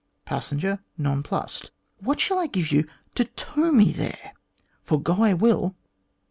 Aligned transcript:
Passenger 0.25 0.79
(nonplussed): 0.97 1.69
"What 1.99 2.19
shall 2.19 2.39
I 2.39 2.47
give 2.47 2.71
you 2.71 2.87
to 3.13 3.25
tow 3.25 3.71
me 3.71 3.91
there? 3.91 4.33
for 4.81 4.99
go 4.99 5.21
I 5.21 5.35
will." 5.35 5.75